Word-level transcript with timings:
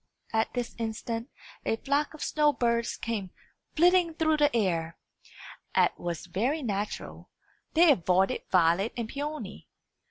At 0.33 0.51
this 0.55 0.73
instant 0.79 1.29
a 1.63 1.75
flock 1.75 2.15
of 2.15 2.23
snow 2.23 2.53
birds 2.53 2.97
came 2.97 3.29
flitting 3.75 4.15
through 4.15 4.37
the 4.37 4.55
air. 4.55 4.97
As 5.75 5.91
was 5.95 6.25
very 6.25 6.63
natural, 6.63 7.29
they 7.75 7.91
avoided 7.91 8.41
Violet 8.51 8.93
and 8.97 9.07
Peony. 9.07 9.67